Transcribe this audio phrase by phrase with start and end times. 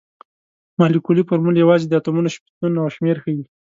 [0.79, 3.43] مالیکولي فورمول یوازې د اتومونو شتون او شمیر ښيي.